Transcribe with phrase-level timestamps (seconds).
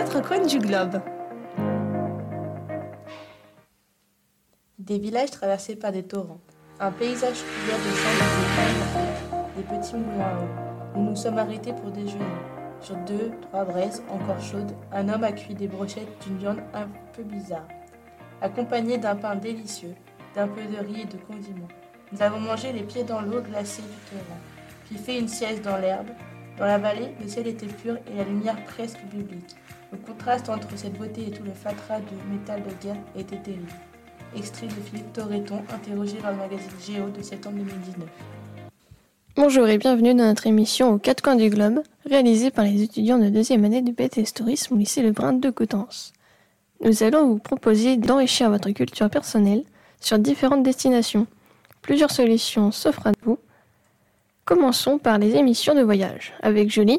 [0.00, 0.98] quatre coins du globe.
[4.78, 6.40] Des villages traversés par des torrents.
[6.78, 10.48] Un paysage couvert de champs de des petits moulins à eau.
[10.96, 12.24] Nous nous sommes arrêtés pour déjeuner.
[12.80, 16.88] Sur deux, trois braises encore chaudes, un homme a cuit des brochettes d'une viande un
[17.12, 17.68] peu bizarre,
[18.40, 19.94] accompagné d'un pain délicieux,
[20.34, 21.68] d'un peu de riz et de condiments.
[22.10, 24.40] Nous avons mangé les pieds dans l'eau glacée du torrent,
[24.86, 26.08] puis fait une sieste dans l'herbe.
[26.56, 29.56] Dans la vallée, le ciel était pur et la lumière presque biblique.
[29.92, 33.72] Le contraste entre cette beauté et tout le fatras de métal de guerre était terrible.
[34.36, 38.08] Extrait de Philippe Torreton, interrogé dans le magazine Géo de septembre 2019.
[39.34, 43.18] Bonjour et bienvenue dans notre émission aux quatre coins du globe, réalisée par les étudiants
[43.18, 46.12] de deuxième année du BTS Tourisme au lycée Lebrun de Coutances.
[46.82, 49.64] Nous allons vous proposer d'enrichir votre culture personnelle
[50.00, 51.26] sur différentes destinations.
[51.82, 53.38] Plusieurs solutions s'offrent à vous.
[54.44, 56.98] Commençons par les émissions de voyage avec Julie.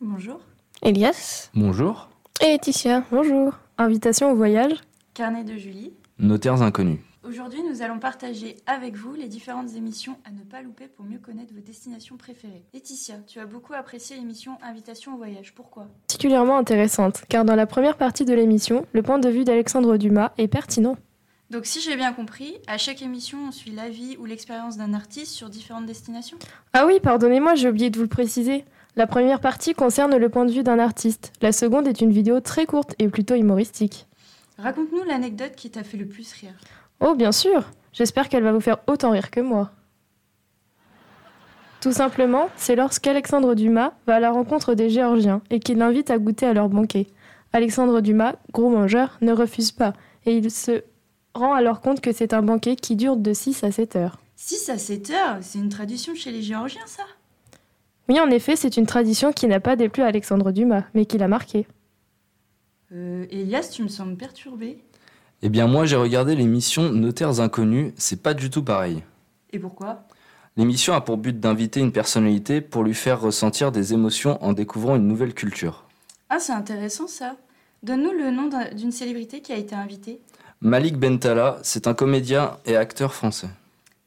[0.00, 0.40] Bonjour.
[0.82, 1.50] Elias.
[1.54, 2.09] Bonjour.
[2.42, 3.04] Et Laetitia.
[3.10, 3.52] Bonjour.
[3.76, 4.72] Invitation au voyage.
[5.12, 5.92] Carnet de Julie.
[6.18, 7.00] Notaires inconnus.
[7.22, 11.18] Aujourd'hui, nous allons partager avec vous les différentes émissions à ne pas louper pour mieux
[11.18, 12.64] connaître vos destinations préférées.
[12.72, 15.54] Laetitia, tu as beaucoup apprécié l'émission Invitation au voyage.
[15.54, 15.88] Pourquoi?
[16.08, 20.32] Particulièrement intéressante, car dans la première partie de l'émission, le point de vue d'Alexandre Dumas
[20.38, 20.96] est pertinent.
[21.50, 24.94] Donc si j'ai bien compris, à chaque émission, on suit la vie ou l'expérience d'un
[24.94, 26.38] artiste sur différentes destinations?
[26.72, 28.64] Ah oui, pardonnez-moi, j'ai oublié de vous le préciser.
[29.00, 31.32] La première partie concerne le point de vue d'un artiste.
[31.40, 34.06] La seconde est une vidéo très courte et plutôt humoristique.
[34.58, 36.52] Raconte-nous l'anecdote qui t'a fait le plus rire.
[37.00, 39.70] Oh, bien sûr J'espère qu'elle va vous faire autant rire que moi.
[41.80, 46.18] Tout simplement, c'est lorsqu'Alexandre Dumas va à la rencontre des Géorgiens et qu'il l'invite à
[46.18, 47.06] goûter à leur banquet.
[47.54, 49.94] Alexandre Dumas, gros mangeur, ne refuse pas
[50.26, 50.84] et il se
[51.32, 54.18] rend alors compte que c'est un banquet qui dure de 6 à 7 heures.
[54.36, 57.04] 6 à 7 heures C'est une tradition chez les Géorgiens, ça?
[58.10, 61.16] Oui, en effet, c'est une tradition qui n'a pas déplu à Alexandre Dumas, mais qui
[61.16, 61.68] l'a marqué.
[62.90, 64.82] Euh, Elias, tu me sembles perturbé.
[65.42, 69.04] Eh bien moi j'ai regardé l'émission Notaires inconnus, c'est pas du tout pareil.
[69.52, 70.02] Et pourquoi?
[70.56, 74.96] L'émission a pour but d'inviter une personnalité pour lui faire ressentir des émotions en découvrant
[74.96, 75.84] une nouvelle culture.
[76.30, 77.36] Ah, c'est intéressant ça.
[77.84, 80.20] Donne-nous le nom d'un- d'une célébrité qui a été invitée.
[80.60, 83.50] Malik Bentala, c'est un comédien et acteur français.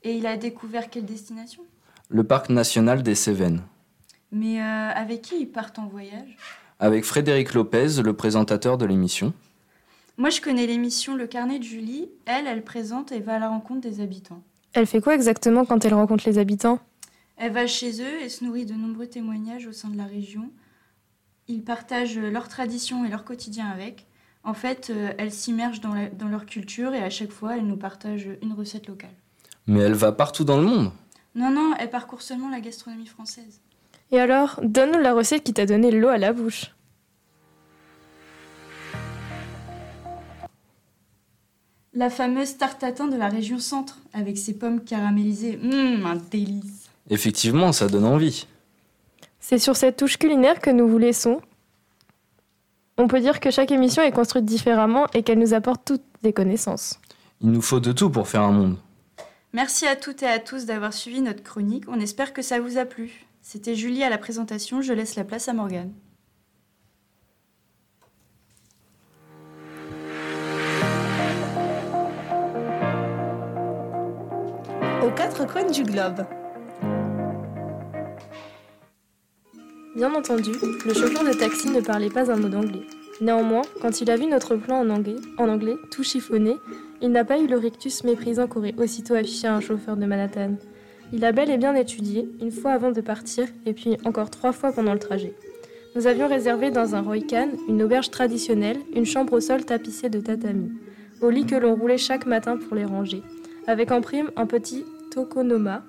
[0.04, 1.64] Et il a découvert quelle destination?
[2.10, 3.62] Le parc national des Cévennes.
[4.34, 6.36] Mais euh, avec qui ils partent en voyage?
[6.80, 9.32] Avec Frédéric Lopez, le présentateur de l'émission.
[10.18, 12.10] Moi, je connais l'émission Le Carnet de Julie.
[12.26, 14.42] Elle, elle présente et va à la rencontre des habitants.
[14.74, 16.80] Elle fait quoi exactement quand elle rencontre les habitants?
[17.38, 20.50] Elle va chez eux et se nourrit de nombreux témoignages au sein de la région.
[21.48, 24.08] Ils partagent leurs traditions et leur quotidien avec.
[24.44, 27.66] En fait, euh, elle s'immerge dans, la- dans leur culture et à chaque fois, elle
[27.68, 29.14] nous partage une recette locale.
[29.68, 30.92] Mais elle va partout dans le monde.
[31.36, 33.62] Non, non, elle parcourt seulement la gastronomie française.
[34.14, 36.72] Et alors, donne-nous la recette qui t'a donné l'eau à la bouche.
[41.96, 45.60] La fameuse tarte tatin de la région centre, avec ses pommes caramélisées.
[45.64, 46.92] Hum, un délice.
[47.10, 48.46] Effectivement, ça donne envie.
[49.40, 51.42] C'est sur cette touche culinaire que nous vous laissons.
[53.00, 56.34] On peut dire que chaque émission est construite différemment et qu'elle nous apporte toutes des
[56.34, 57.00] connaissances.
[57.42, 58.78] Il nous faut de tout pour faire un monde.
[59.54, 61.86] Merci à toutes et à tous d'avoir suivi notre chronique.
[61.88, 63.26] On espère que ça vous a plu.
[63.46, 64.82] C'était Julie à la présentation.
[64.82, 65.92] Je laisse la place à Morgane.
[75.06, 76.26] Aux quatre coins du globe.
[79.98, 80.52] Bien entendu,
[80.86, 82.88] le chauffeur de taxi ne parlait pas un mot d'anglais.
[83.20, 86.56] Néanmoins, quand il a vu notre plan en anglais, en anglais tout chiffonné,
[87.02, 90.56] il n'a pas eu le rictus méprisant qu'aurait aussitôt affiché un chauffeur de Manhattan.
[91.16, 94.52] Il a bel et bien étudié, une fois avant de partir, et puis encore trois
[94.52, 95.36] fois pendant le trajet.
[95.96, 100.20] Nous avions réservé dans un Roycan, une auberge traditionnelle, une chambre au sol tapissée de
[100.20, 100.72] tatamis,
[101.22, 103.22] au lit que l'on roulait chaque matin pour les ranger,
[103.68, 105.84] avec en prime un petit tokonoma,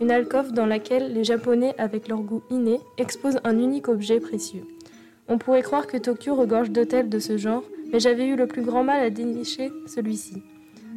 [0.00, 4.62] une alcôve dans laquelle les Japonais, avec leur goût inné, exposent un unique objet précieux.
[5.26, 8.62] On pourrait croire que Tokyo regorge d'hôtels de ce genre, mais j'avais eu le plus
[8.62, 10.44] grand mal à dénicher celui-ci,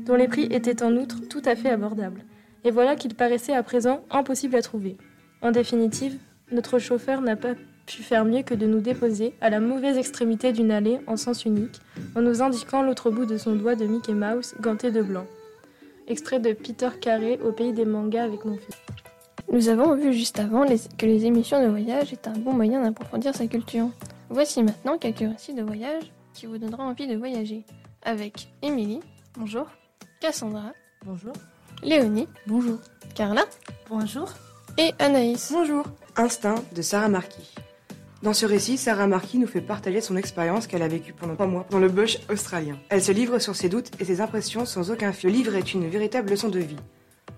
[0.05, 2.23] dont les prix étaient en outre tout à fait abordables.
[2.63, 4.97] Et voilà qu'il paraissait à présent impossible à trouver.
[5.41, 6.17] En définitive,
[6.51, 7.55] notre chauffeur n'a pas
[7.87, 11.45] pu faire mieux que de nous déposer à la mauvaise extrémité d'une allée en sens
[11.45, 11.79] unique,
[12.15, 15.25] en nous indiquant l'autre bout de son doigt de Mickey Mouse ganté de blanc.
[16.07, 18.77] Extrait de Peter Carré au pays des mangas avec mon fils.
[19.51, 22.81] Nous avons vu juste avant les- que les émissions de voyage est un bon moyen
[22.83, 23.89] d'approfondir sa culture.
[24.29, 27.65] Voici maintenant quelques récits de voyage qui vous donneront envie de voyager.
[28.03, 29.01] Avec Émilie,
[29.37, 29.67] Bonjour.
[30.19, 30.73] Cassandra,
[31.05, 31.33] Bonjour.
[31.83, 32.77] Léonie, Bonjour.
[33.15, 33.45] Carla
[33.89, 34.29] Bonjour.
[34.77, 35.51] et Anaïs.
[35.51, 35.83] Bonjour.
[36.15, 37.53] Instinct de Sarah Marquis.
[38.21, 41.47] Dans ce récit, Sarah Marquis nous fait partager son expérience qu'elle a vécue pendant trois
[41.47, 42.77] mois dans le bush australien.
[42.89, 45.29] Elle se livre sur ses doutes et ses impressions sans aucun fil.
[45.31, 46.77] Le livre est une véritable leçon de vie.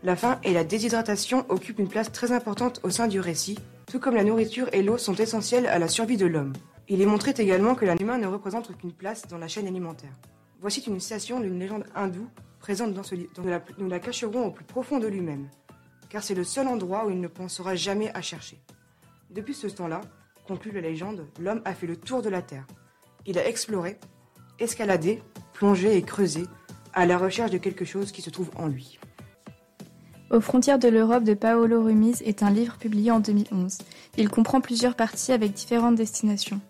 [0.04, 3.58] La faim et la déshydratation occupent une place très importante au sein du récit,
[3.90, 6.54] tout comme la nourriture et l'eau sont essentielles à la survie de l'homme.
[6.90, 10.12] Il est montré également que l'humain ne représente qu'une place dans la chaîne alimentaire.
[10.60, 12.28] Voici une citation d'une légende hindoue
[12.64, 13.30] présente dans ce livre.
[13.38, 15.50] Nous la, nous la cacherons au plus profond de lui-même,
[16.10, 18.58] car c'est le seul endroit où il ne pensera jamais à chercher.
[19.32, 20.00] Depuis ce temps-là,
[20.48, 22.66] conclut la légende, l'homme a fait le tour de la Terre.
[23.26, 24.00] Il a exploré,
[24.60, 25.22] escaladé,
[25.52, 26.44] plongé et creusé
[26.94, 28.98] à la recherche de quelque chose qui se trouve en lui.
[30.32, 33.80] Aux frontières de l'Europe de Paolo Rumiz est un livre publié en 2011.
[34.18, 36.62] Il comprend plusieurs parties avec différentes destinations.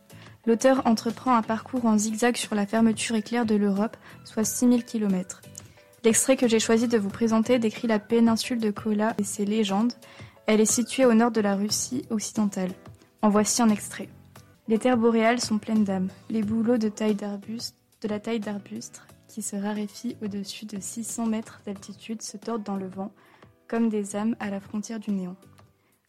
[0.47, 3.95] L'auteur entreprend un parcours en zigzag sur la fermeture éclair de l'Europe,
[4.25, 5.41] soit 6000 km.
[6.03, 9.93] L'extrait que j'ai choisi de vous présenter décrit la péninsule de Kola et ses légendes.
[10.47, 12.71] Elle est située au nord de la Russie occidentale.
[13.21, 14.09] En voici un extrait.
[14.67, 16.09] Les terres boréales sont pleines d'âmes.
[16.29, 21.27] Les bouleaux de, taille d'arbuste, de la taille d'arbuste, qui se raréfient au-dessus de 600
[21.27, 23.13] mètres d'altitude, se tordent dans le vent,
[23.69, 25.37] comme des âmes à la frontière du néant.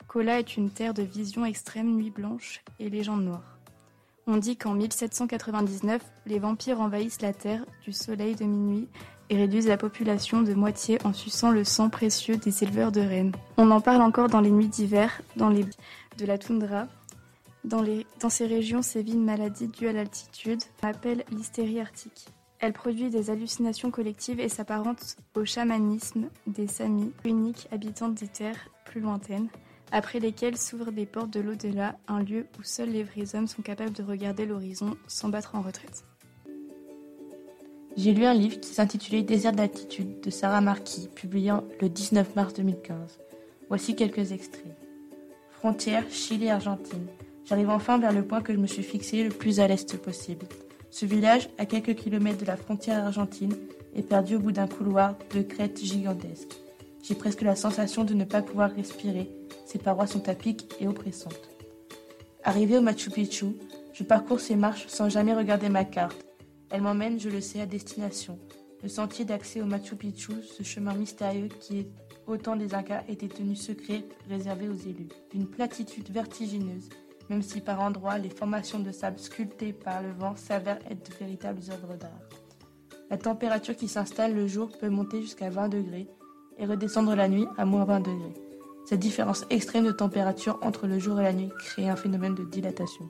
[0.08, 3.58] Kola est une terre de vision extrême, nuit blanche et légende noire.
[4.26, 8.88] On dit qu'en 1799, les vampires envahissent la terre du soleil de minuit
[9.31, 13.32] et réduisent la population de moitié en suçant le sang précieux des éleveurs de rennes.
[13.56, 15.65] On en parle encore dans les nuits d'hiver, dans les
[16.17, 16.87] de la toundra,
[17.65, 22.26] dans, ces régions sévit une maladie due à l'altitude, qu'on appelle l'hystérie arctique.
[22.59, 28.69] Elle produit des hallucinations collectives et s'apparente au chamanisme des Samis, uniques habitants des terres
[28.85, 29.49] plus lointaines,
[29.93, 33.62] après lesquelles s'ouvrent des portes de l'au-delà, un lieu où seuls les vrais hommes sont
[33.62, 36.05] capables de regarder l'horizon sans battre en retraite.
[37.96, 42.52] J'ai lu un livre qui s'intitulait Désert d'altitude de Sarah Marquis, publié le 19 mars
[42.55, 43.20] 2015.
[43.69, 44.75] Voici quelques extraits.
[45.52, 47.06] Frontière Chili-Argentine.
[47.44, 50.46] J'arrive enfin vers le point que je me suis fixé le plus à l'est possible.
[50.91, 53.55] Ce village, à quelques kilomètres de la frontière argentine,
[53.94, 56.56] est perdu au bout d'un couloir de crêtes gigantesques.
[57.05, 59.31] J'ai presque la sensation de ne pas pouvoir respirer.
[59.67, 61.49] Ses parois sont à pic et oppressantes.
[62.43, 63.47] Arrivé au Machu Picchu,
[63.93, 66.24] je parcours ces marches sans jamais regarder ma carte.
[66.75, 68.37] Elle m'emmène, je le sais, à destination.
[68.82, 71.88] Le sentier d'accès au Machu Picchu, ce chemin mystérieux qui est
[72.26, 75.06] au temps des Incas était tenu secret, réservé aux élus.
[75.31, 76.88] D'une platitude vertigineuse,
[77.31, 81.17] même si par endroits les formations de sable sculptées par le vent s'avèrent être de
[81.17, 82.29] véritables œuvres d'art.
[83.09, 86.09] La température qui s'installe le jour peut monter jusqu'à 20 degrés
[86.59, 88.35] et redescendre la nuit à moins 20 degrés.
[88.85, 92.44] Cette différence extrême de température entre le jour et la nuit crée un phénomène de
[92.44, 93.09] dilatation.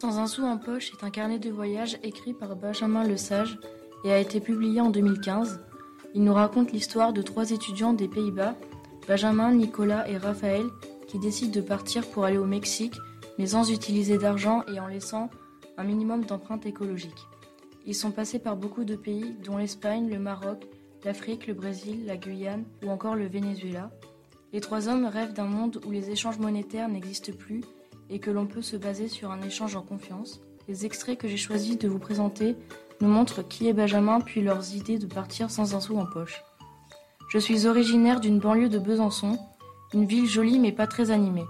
[0.00, 3.58] Sans un sou en poche est un carnet de voyage écrit par Benjamin Lesage
[4.02, 5.60] et a été publié en 2015.
[6.14, 8.54] Il nous raconte l'histoire de trois étudiants des Pays-Bas,
[9.06, 10.64] Benjamin, Nicolas et Raphaël,
[11.06, 12.96] qui décident de partir pour aller au Mexique
[13.38, 15.28] mais sans utiliser d'argent et en laissant
[15.76, 17.26] un minimum d'empreinte écologique.
[17.86, 20.66] Ils sont passés par beaucoup de pays, dont l'Espagne, le Maroc,
[21.04, 23.90] l'Afrique, le Brésil, la Guyane ou encore le Venezuela.
[24.54, 27.62] Les trois hommes rêvent d'un monde où les échanges monétaires n'existent plus
[28.10, 30.40] et que l'on peut se baser sur un échange en confiance.
[30.68, 32.56] Les extraits que j'ai choisi de vous présenter
[33.00, 36.42] nous montrent qui est Benjamin puis leurs idées de partir sans un sou en poche.
[37.30, 39.38] Je suis originaire d'une banlieue de Besançon,
[39.94, 41.46] une ville jolie mais pas très animée.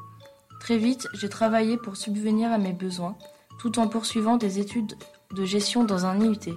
[0.60, 3.16] Très vite, j'ai travaillé pour subvenir à mes besoins,
[3.58, 4.94] tout en poursuivant des études
[5.34, 6.54] de gestion dans un IUT.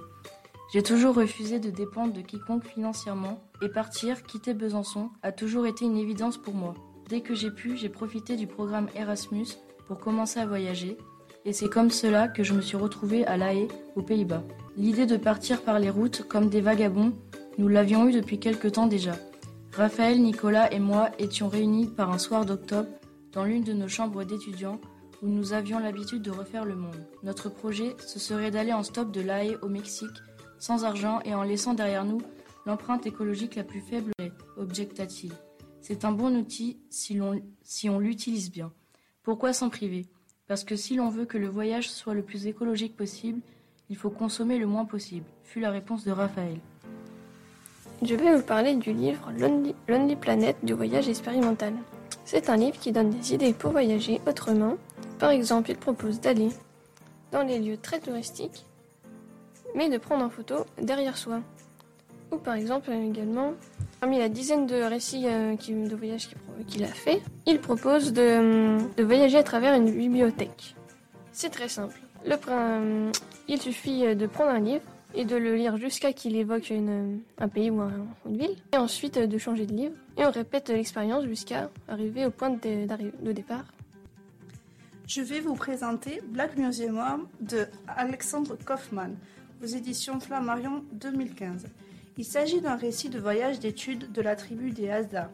[0.72, 5.84] J'ai toujours refusé de dépendre de quiconque financièrement, et partir, quitter Besançon, a toujours été
[5.84, 6.74] une évidence pour moi.
[7.08, 9.46] Dès que j'ai pu, j'ai profité du programme Erasmus
[9.86, 10.96] pour commencer à voyager,
[11.44, 14.42] et c'est comme cela que je me suis retrouvée à La Haye, aux Pays-Bas.
[14.76, 17.12] L'idée de partir par les routes comme des vagabonds,
[17.58, 19.14] nous l'avions eue depuis quelque temps déjà.
[19.72, 22.88] Raphaël, Nicolas et moi étions réunis par un soir d'octobre
[23.32, 24.80] dans l'une de nos chambres d'étudiants
[25.22, 27.06] où nous avions l'habitude de refaire le monde.
[27.22, 30.16] Notre projet, ce serait d'aller en stop de La Haye au Mexique,
[30.58, 32.22] sans argent et en laissant derrière nous
[32.66, 34.12] l'empreinte écologique la plus faible,
[34.56, 35.32] objecta-t-il.
[35.80, 37.20] C'est un bon outil si,
[37.62, 38.72] si on l'utilise bien.
[39.24, 40.04] Pourquoi s'en priver?
[40.48, 43.40] Parce que si l'on veut que le voyage soit le plus écologique possible,
[43.88, 46.58] il faut consommer le moins possible, fut la réponse de Raphaël.
[48.02, 49.32] Je vais vous parler du livre
[49.88, 51.72] Lonely, Planet du voyage expérimental.
[52.26, 54.76] C'est un livre qui donne des idées pour voyager autrement.
[55.18, 56.50] Par exemple, il propose d'aller
[57.32, 58.66] dans les lieux très touristiques,
[59.74, 61.40] mais de prendre en photo derrière soi.
[62.42, 63.54] Par exemple également,
[64.00, 66.28] parmi la dizaine de récits euh, de voyage
[66.66, 70.74] qu'il a fait, il propose de, voyager à travers une bibliothèque.
[71.32, 71.98] C'est très simple.
[72.26, 73.10] Le,
[73.48, 74.82] il suffit de prendre un livre,
[75.14, 77.80] et de le lire jusqu'à qu'il évoque un pays ou
[78.26, 82.30] une ville, et ensuite de changer de livre, et on répète l'expérience jusqu'à arriver au
[82.30, 82.86] point de,
[83.24, 83.64] de départ.
[85.06, 89.14] Je vais vous présenter Black Museum de Alexandre Kaufmann
[89.62, 91.66] aux éditions Flammarion 2015.
[92.16, 95.30] Il s'agit d'un récit de voyage d'études de la tribu des Hasda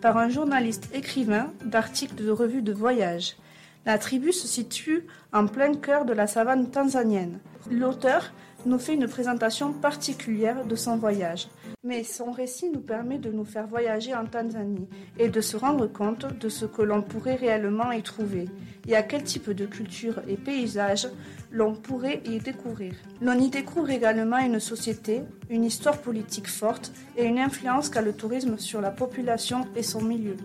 [0.00, 3.36] par un journaliste écrivain d'articles de revues de voyage.
[3.84, 7.40] La tribu se situe en plein cœur de la savane tanzanienne.
[7.70, 8.32] L'auteur
[8.64, 11.48] nous fait une présentation particulière de son voyage.
[11.82, 14.88] Mais son récit nous permet de nous faire voyager en Tanzanie
[15.18, 18.48] et de se rendre compte de ce que l'on pourrait réellement y trouver
[18.86, 21.08] et à quel type de culture et paysage
[21.50, 22.94] l'on pourrait y découvrir.
[23.22, 28.12] L'on y découvre également une société, une histoire politique forte et une influence qu'a le
[28.12, 30.36] tourisme sur la population et son milieu.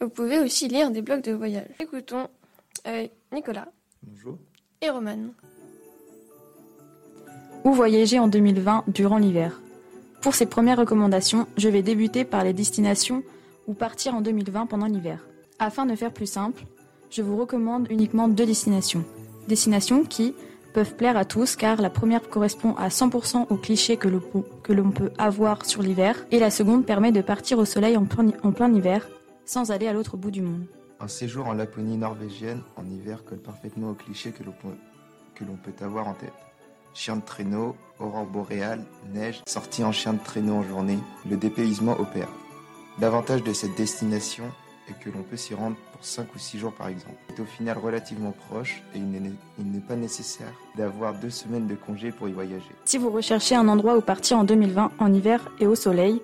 [0.00, 1.68] Vous pouvez aussi lire des blogs de voyage.
[1.80, 2.28] Écoutons
[2.84, 3.68] avec Nicolas
[4.02, 4.38] Bonjour.
[4.80, 5.30] et Roman.
[7.64, 9.60] Où voyager en 2020 durant l'hiver?
[10.26, 13.22] Pour ces premières recommandations, je vais débuter par les destinations
[13.68, 15.24] où partir en 2020 pendant l'hiver.
[15.60, 16.64] Afin de faire plus simple,
[17.12, 19.04] je vous recommande uniquement deux destinations.
[19.46, 20.34] Destinations qui
[20.74, 25.12] peuvent plaire à tous car la première correspond à 100% aux clichés que l'on peut-
[25.16, 29.08] avoir sur l'hiver et la seconde permet de partir au soleil en plein, hiver
[29.44, 30.64] sans aller à l'autre bout du monde.
[30.98, 35.84] Un séjour en Laponie norvégienne en hiver colle parfaitement aux clichés que l'on peut, peut
[35.84, 36.32] avoir en tête.
[36.98, 40.98] Chien de traîneau, aurore boréale, neige, sortie en chien de traîneau en journée,
[41.28, 42.28] le dépaysement opère.
[42.98, 44.44] L'avantage de cette destination
[44.88, 47.16] est que l'on peut s'y rendre pour 5 ou 6 jours par exemple.
[47.28, 52.12] C'est au final relativement proche et il n'est pas nécessaire d'avoir deux semaines de congé
[52.12, 52.64] pour y voyager.
[52.86, 56.22] Si vous recherchez un endroit où partir en 2020 en hiver et au soleil,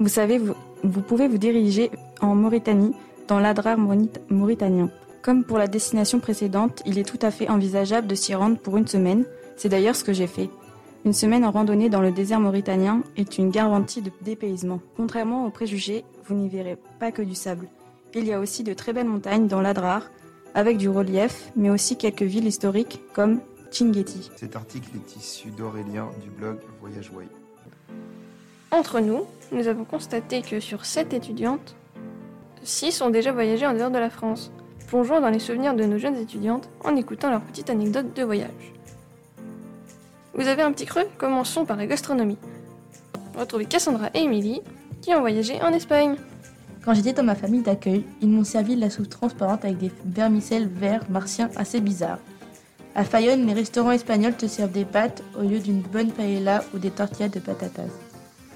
[0.00, 2.92] vous savez, vous, vous pouvez vous diriger en Mauritanie,
[3.28, 4.90] dans l'Adrar maurita- mauritanien.
[5.22, 8.76] Comme pour la destination précédente, il est tout à fait envisageable de s'y rendre pour
[8.78, 9.24] une semaine.
[9.58, 10.48] C'est d'ailleurs ce que j'ai fait.
[11.04, 14.80] Une semaine en randonnée dans le désert mauritanien est une garantie de dépaysement.
[14.96, 17.66] Contrairement aux préjugés, vous n'y verrez pas que du sable.
[18.14, 20.10] Il y a aussi de très belles montagnes dans l'Adrar,
[20.54, 23.40] avec du relief, mais aussi quelques villes historiques comme
[23.72, 24.30] Chinguetti.
[24.36, 27.26] Cet article est issu d'Aurélien du blog Voyage Way.
[28.70, 31.74] Entre nous, nous avons constaté que sur 7 étudiantes,
[32.62, 34.52] 6 ont déjà voyagé en dehors de la France.
[34.86, 38.77] Plongeons dans les souvenirs de nos jeunes étudiantes en écoutant leur petite anecdote de voyage.
[40.38, 41.08] Vous avez un petit creux?
[41.18, 42.38] Commençons par la gastronomie.
[43.36, 44.60] Retrouvez Cassandra et Émilie
[45.02, 46.14] qui ont voyagé en Espagne.
[46.84, 49.90] Quand j'étais dans ma famille d'accueil, ils m'ont servi de la soupe transparente avec des
[50.04, 52.20] vermicelles verts martiens assez bizarres.
[52.94, 56.78] À Fayonne, les restaurants espagnols te servent des pâtes au lieu d'une bonne paella ou
[56.78, 57.90] des tortillas de patatas.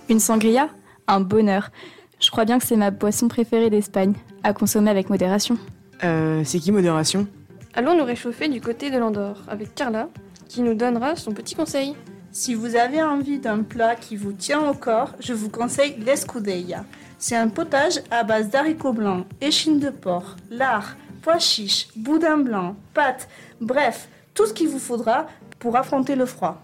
[0.09, 0.69] Une sangria?
[1.09, 1.73] Un bonheur.
[2.21, 5.59] Je crois bien que c'est ma boisson préférée d'Espagne, à consommer avec modération.
[6.05, 7.27] Euh, c'est qui modération?
[7.75, 10.09] Allons nous réchauffer du côté de l'Andorre avec Carla
[10.53, 11.97] qui nous donnera son petit conseil.
[12.31, 16.85] Si vous avez envie d'un plat qui vous tient au corps, je vous conseille l'escudella.
[17.19, 22.77] C'est un potage à base d'haricots blancs, échine de porc, lard, pois chiches, boudin blanc,
[22.93, 23.29] pâtes,
[23.63, 25.27] bref, tout ce qu'il vous faudra
[25.59, 26.61] pour affronter le froid.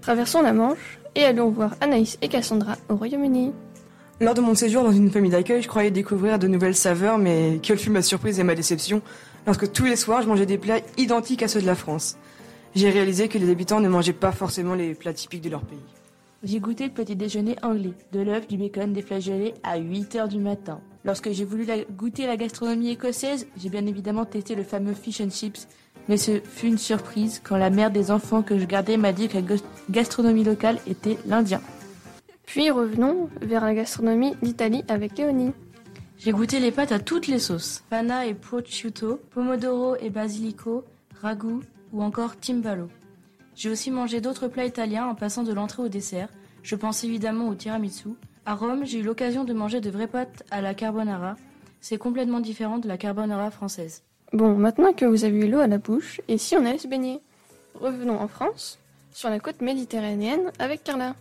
[0.00, 3.52] Traversons la Manche et allons voir Anaïs et Cassandra au Royaume-Uni.
[4.20, 7.60] Lors de mon séjour dans une famille d'accueil, je croyais découvrir de nouvelles saveurs, mais
[7.62, 9.02] quelle fut ma surprise et ma déception
[9.46, 12.16] lorsque tous les soirs je mangeais des plats identiques à ceux de la France.
[12.74, 15.78] J'ai réalisé que les habitants ne mangeaient pas forcément les plats typiques de leur pays.
[16.44, 20.38] J'ai goûté le petit déjeuner anglais, de l'œuf, du bacon, des flageolets à 8h du
[20.38, 20.80] matin.
[21.04, 25.20] Lorsque j'ai voulu la- goûter la gastronomie écossaise, j'ai bien évidemment testé le fameux fish
[25.20, 25.66] and chips.
[26.08, 29.28] Mais ce fut une surprise quand la mère des enfants que je gardais m'a dit
[29.28, 29.42] que la
[29.90, 31.60] gastronomie locale était l'indien.
[32.46, 35.52] Puis revenons vers la gastronomie d'Italie avec Léonie.
[36.18, 37.82] J'ai goûté les pâtes à toutes les sauces.
[37.90, 40.84] Panna et prosciutto, pomodoro et basilico,
[41.20, 42.88] ragout ou encore timbalo.
[43.54, 46.28] J'ai aussi mangé d'autres plats italiens en passant de l'entrée au dessert.
[46.62, 48.10] Je pense évidemment au tiramisu.
[48.46, 51.36] À Rome, j'ai eu l'occasion de manger de vraies pâtes à la carbonara.
[51.80, 54.02] C'est complètement différent de la carbonara française.
[54.32, 56.88] Bon, maintenant que vous avez eu l'eau à la bouche, et si on allait se
[56.88, 57.20] baigner?
[57.74, 58.78] Revenons en France,
[59.12, 61.14] sur la côte méditerranéenne avec Carla.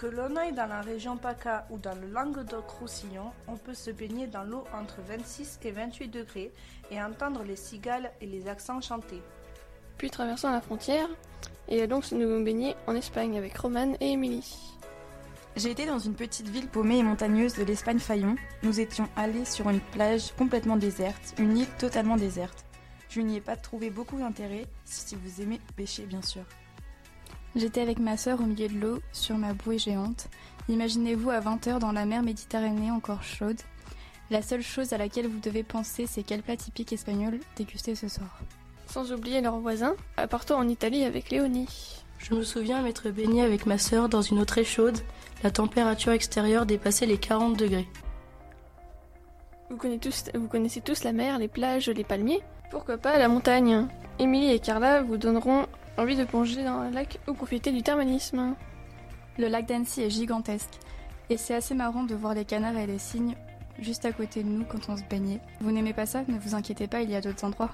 [0.00, 4.26] Que l'on aille dans la région PACA ou dans le Languedoc-Roussillon, on peut se baigner
[4.26, 6.54] dans l'eau entre 26 et 28 degrés
[6.90, 9.20] et entendre les cigales et les accents chanter.
[9.98, 11.06] Puis traversons la frontière
[11.68, 14.78] et allons nous baigner en Espagne avec Romane et Émilie.
[15.54, 18.36] J'ai été dans une petite ville paumée et montagneuse de l'Espagne Fayon.
[18.62, 22.64] Nous étions allés sur une plage complètement déserte, une île totalement déserte.
[23.10, 26.44] Je n'y ai pas trouvé beaucoup d'intérêt, si vous aimez pêcher bien sûr.
[27.56, 30.28] J'étais avec ma sœur au milieu de l'eau, sur ma bouée géante.
[30.68, 33.60] Imaginez-vous à 20h dans la mer Méditerranée encore chaude.
[34.30, 38.06] La seule chose à laquelle vous devez penser, c'est quel plat typique espagnol déguster ce
[38.06, 38.38] soir.
[38.86, 39.94] Sans oublier leurs voisins,
[40.30, 42.02] partons en Italie avec Léonie.
[42.18, 44.98] Je me souviens m'être baignée avec ma sœur dans une eau très chaude.
[45.42, 47.88] La température extérieure dépassait les 40 degrés.
[49.70, 52.42] Vous connaissez, tous, vous connaissez tous la mer, les plages, les palmiers?
[52.70, 53.88] Pourquoi pas la montagne?
[54.18, 55.66] Émilie et Carla vous donneront
[56.00, 58.54] envie de plonger dans un lac ou profiter du thermalisme.
[59.38, 60.78] Le lac d'Annecy est gigantesque
[61.28, 63.34] et c'est assez marrant de voir les canards et les cygnes
[63.78, 65.40] juste à côté de nous quand on se baignait.
[65.60, 66.22] Vous n'aimez pas ça?
[66.26, 67.70] Ne vous inquiétez pas, il y a d'autres endroits.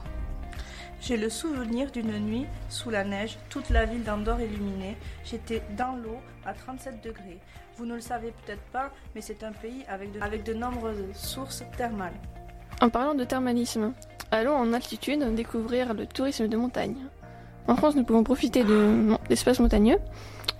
[1.00, 4.96] J'ai le souvenir d'une nuit sous la neige, toute la ville d'Andorre illuminée.
[5.24, 7.38] J'étais dans l'eau à 37 degrés.
[7.76, 11.04] Vous ne le savez peut-être pas, mais c'est un pays avec de, avec de nombreuses
[11.14, 12.18] sources thermales.
[12.80, 13.92] En parlant de thermalisme,
[14.32, 16.96] allons en altitude découvrir le tourisme de montagne.
[17.68, 18.64] En France, nous pouvons profiter
[19.28, 19.98] d'espaces montagneux,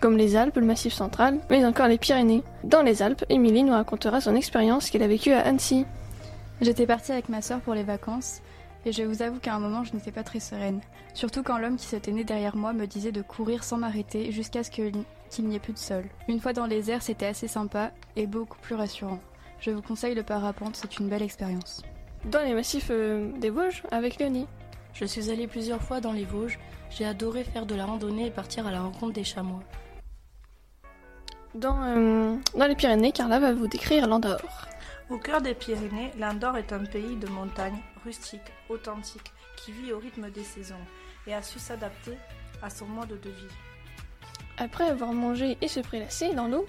[0.00, 2.42] comme les Alpes, le Massif central, mais encore les Pyrénées.
[2.64, 5.86] Dans les Alpes, Émilie nous racontera son expérience qu'elle a vécue à Annecy.
[6.60, 8.40] J'étais partie avec ma sœur pour les vacances,
[8.84, 10.80] et je vous avoue qu'à un moment, je n'étais pas très sereine.
[11.14, 14.62] Surtout quand l'homme qui se tenait derrière moi me disait de courir sans m'arrêter jusqu'à
[14.62, 14.92] ce qu'il
[15.40, 16.04] n'y ait plus de sol.
[16.28, 19.18] Une fois dans les airs, c'était assez sympa et beaucoup plus rassurant.
[19.60, 21.82] Je vous conseille le parapente, c'est une belle expérience.
[22.30, 24.46] Dans les massifs euh, des Vosges, avec Léonie.
[24.98, 26.58] Je suis allée plusieurs fois dans les Vosges.
[26.88, 29.62] J'ai adoré faire de la randonnée et partir à la rencontre des chamois.
[31.54, 34.68] Dans, euh, dans les Pyrénées, Carla va vous décrire l'Andorre.
[35.10, 39.98] Au cœur des Pyrénées, l'Andorre est un pays de montagne, rustique, authentique, qui vit au
[39.98, 40.74] rythme des saisons
[41.26, 42.16] et a su s'adapter
[42.62, 43.54] à son mode de vie.
[44.56, 46.64] Après avoir mangé et se prélasser dans l'eau,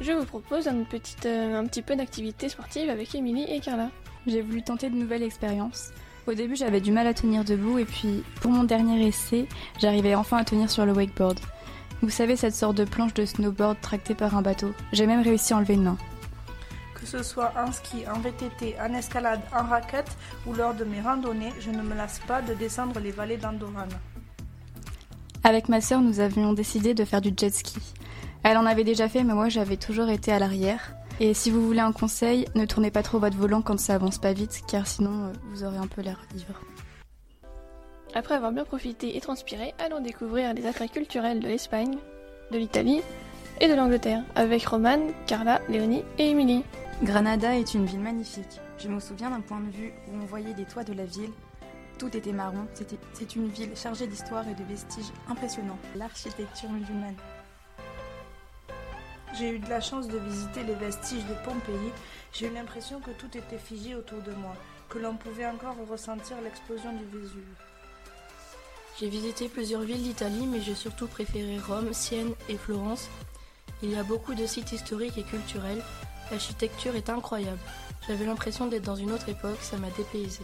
[0.00, 3.90] je vous propose une petite, euh, un petit peu d'activité sportive avec Émilie et Carla.
[4.28, 5.90] J'ai voulu tenter de nouvelles expériences.
[6.28, 9.48] Au début, j'avais du mal à tenir debout et puis, pour mon dernier essai,
[9.80, 11.40] j'arrivais enfin à tenir sur le wakeboard.
[12.00, 14.72] Vous savez, cette sorte de planche de snowboard tractée par un bateau.
[14.92, 15.98] J'ai même réussi à enlever une main.
[16.94, 21.00] Que ce soit en ski, en VTT, en escalade, en raquette ou lors de mes
[21.00, 23.88] randonnées, je ne me lasse pas de descendre les vallées d'Andorane.
[25.42, 27.80] Avec ma sœur, nous avions décidé de faire du jet ski.
[28.44, 30.94] Elle en avait déjà fait, mais moi j'avais toujours été à l'arrière.
[31.24, 34.18] Et si vous voulez un conseil, ne tournez pas trop votre volant quand ça avance
[34.18, 36.60] pas vite, car sinon euh, vous aurez un peu l'air ivre.
[38.12, 41.96] Après avoir bien profité et transpiré, allons découvrir les attraits culturels de l'Espagne,
[42.50, 43.02] de l'Italie
[43.60, 46.64] et de l'Angleterre, avec Romane, Carla, Léonie et Émilie.
[47.04, 48.60] Granada est une ville magnifique.
[48.78, 51.30] Je me souviens d'un point de vue où on voyait les toits de la ville.
[51.98, 52.66] Tout était marron.
[53.12, 55.78] C'est une ville chargée d'histoire et de vestiges impressionnants.
[55.94, 57.14] L'architecture musulmane.
[59.38, 61.92] J'ai eu de la chance de visiter les vestiges de Pompéi.
[62.32, 64.54] J'ai eu l'impression que tout était figé autour de moi,
[64.88, 67.54] que l'on pouvait encore ressentir l'explosion du Vésuve.
[69.00, 73.08] J'ai visité plusieurs villes d'Italie, mais j'ai surtout préféré Rome, Sienne et Florence.
[73.82, 75.82] Il y a beaucoup de sites historiques et culturels,
[76.32, 77.58] L'architecture est incroyable.
[78.08, 80.40] J'avais l'impression d'être dans une autre époque, ça m'a dépaysé.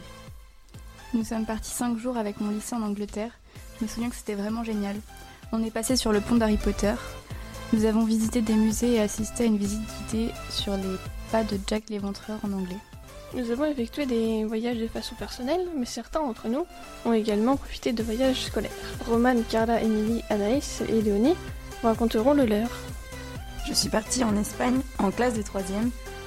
[1.14, 3.32] Nous sommes partis cinq jours avec mon lycée en Angleterre.
[3.78, 4.96] Je me souviens que c'était vraiment génial.
[5.50, 6.92] On est passé sur le pont d'Harry Potter.
[7.72, 10.96] Nous avons visité des musées et assisté à une visite guidée sur les
[11.30, 12.78] pas de Jack l'Éventreur en anglais.
[13.34, 16.64] Nous avons effectué des voyages de façon personnelle, mais certains d'entre nous
[17.04, 18.70] ont également profité de voyages scolaires.
[19.06, 21.36] Romane, Carla, Émilie, Anaïs et Léonie
[21.82, 22.70] raconteront le leur.
[23.68, 25.60] Je suis partie en Espagne en classe de 3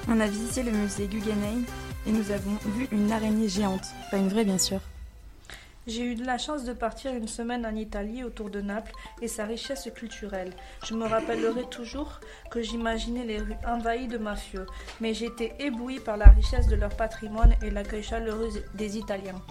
[0.08, 1.64] On a visité le musée Guggenheim
[2.06, 3.86] et nous avons vu une araignée géante.
[4.12, 4.78] Pas une vraie, bien sûr.
[5.88, 9.26] J'ai eu de la chance de partir une semaine en Italie autour de Naples et
[9.26, 10.52] sa richesse culturelle.
[10.84, 12.20] Je me rappellerai toujours
[12.52, 14.66] que j'imaginais les rues envahies de mafieux,
[15.00, 19.42] mais j'étais éblouie par la richesse de leur patrimoine et l'accueil chaleureux des Italiens.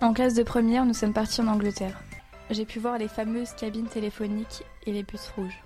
[0.00, 1.96] En classe de première, nous sommes partis en Angleterre.
[2.50, 5.62] J'ai pu voir les fameuses cabines téléphoniques et les bus rouges.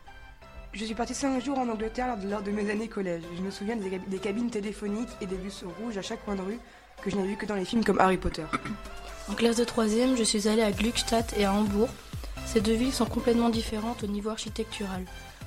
[0.74, 3.22] Je suis partie 5 jours en Angleterre lors de, mes années collège.
[3.34, 6.58] Je me souviens des, cabines téléphoniques et des bus rouges à chaque coin de rue
[7.02, 8.44] que je n'ai vu que dans les films comme Harry Potter.
[9.28, 9.86] En classe de 3
[10.16, 11.88] je suis allée à Glückstadt et à Hambourg.
[12.46, 15.04] Ces deux villes sont complètement différentes au niveau architectural.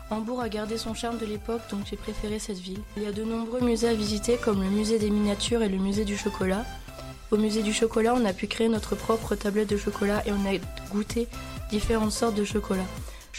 [0.10, 2.82] Hambourg a gardé son charme de l'époque, donc j'ai préféré cette ville.
[2.98, 5.78] Il y a de nombreux musées à visiter, comme le musée des miniatures et le
[5.78, 6.65] musée du chocolat.
[7.32, 10.50] Au musée du chocolat, on a pu créer notre propre tablette de chocolat et on
[10.50, 10.58] a
[10.92, 11.28] goûté
[11.70, 12.86] différentes sortes de chocolat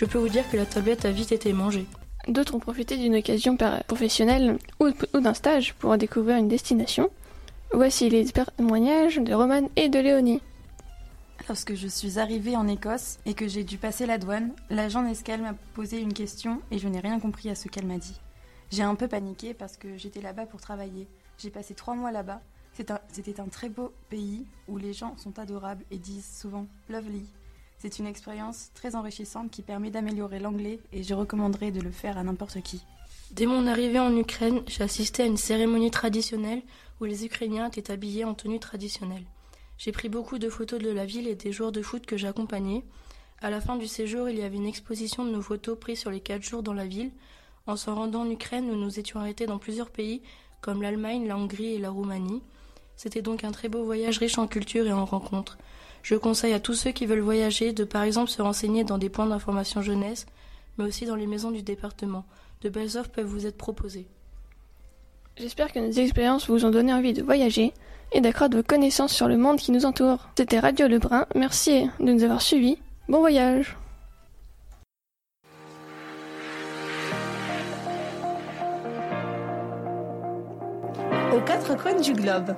[0.01, 1.85] je peux vous dire que la tablette a vite été mangée.
[2.27, 7.11] D'autres ont profité d'une occasion professionnelle ou, d'un stage pour découvrir une destination.
[7.73, 10.41] Voici les témoignages de Romane et de Léonie.
[11.49, 15.41] Lorsque je suis arrivée en Écosse et que j'ai dû passer la douane, l'agent d'escale
[15.41, 18.21] m'a posé une question et je n'ai rien compris à ce qu'elle m'a dit.
[18.71, 21.07] J'ai un peu paniqué parce que j'étais là-bas pour travailler.
[21.39, 22.41] J'ai passé trois mois là-bas.
[22.73, 27.27] C'était un, un très beau pays où les gens sont adorables et disent souvent lovely
[27.81, 32.19] c'est une expérience très enrichissante qui permet d'améliorer l'anglais et je recommanderais de le faire
[32.19, 32.85] à n'importe qui.
[33.31, 36.63] Dès mon arrivée en Ukraine, j'ai assisté à une cérémonie traditionnelle
[37.01, 39.25] où les Ukrainiens étaient habillés en tenue traditionnelle.
[39.79, 42.85] J'ai pris beaucoup de photos de la ville et des joueurs de foot que j'accompagnais.
[43.41, 46.11] À la fin du séjour, il y avait une exposition de nos photos prises sur
[46.11, 47.11] les quatre jours dans la ville.
[47.67, 50.21] En s'en rendant en Ukraine, nous nous étions arrêtés dans plusieurs pays,
[50.61, 52.43] comme l'Allemagne, la Hongrie et la Roumanie.
[52.97, 55.57] C'était donc un très beau voyage riche en culture et en rencontres.
[56.03, 59.09] Je conseille à tous ceux qui veulent voyager de par exemple se renseigner dans des
[59.09, 60.27] points d'information jeunesse,
[60.77, 62.27] mais aussi dans les maisons du département.
[62.61, 64.09] De belles offres peuvent vous être proposées.
[65.37, 67.73] J'espère que nos expériences vous ont donné envie de voyager
[68.13, 70.29] et d'accroître vos connaissances sur le monde qui nous entoure.
[70.37, 72.79] C'était Radio Lebrun, merci de nous avoir suivis.
[73.09, 73.77] Bon voyage
[81.33, 82.55] Aux quatre coins du globe.